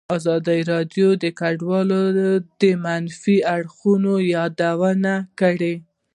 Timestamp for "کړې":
5.39-5.73